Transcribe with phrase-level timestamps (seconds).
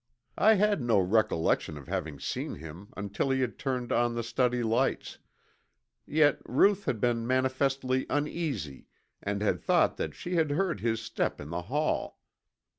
[0.39, 4.63] I had no recollection of having seen him until he had turned on the study
[4.63, 5.19] lights,
[6.07, 8.87] yet Ruth had been manifestly uneasy
[9.21, 12.17] and had thought that she had heard his step in the hall.